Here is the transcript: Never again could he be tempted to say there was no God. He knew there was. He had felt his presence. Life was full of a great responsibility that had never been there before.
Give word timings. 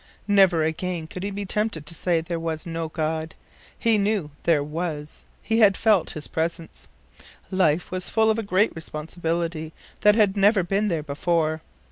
Never 0.27 0.63
again 0.63 1.05
could 1.05 1.21
he 1.21 1.29
be 1.29 1.45
tempted 1.45 1.85
to 1.85 1.93
say 1.93 2.21
there 2.21 2.39
was 2.39 2.65
no 2.65 2.87
God. 2.89 3.35
He 3.77 3.99
knew 3.99 4.31
there 4.45 4.63
was. 4.63 5.25
He 5.43 5.59
had 5.59 5.77
felt 5.77 6.09
his 6.17 6.27
presence. 6.27 6.87
Life 7.51 7.91
was 7.91 8.09
full 8.09 8.31
of 8.31 8.39
a 8.39 8.43
great 8.43 8.75
responsibility 8.75 9.73
that 9.99 10.15
had 10.15 10.35
never 10.35 10.63
been 10.63 10.87
there 10.87 11.03
before. 11.03 11.61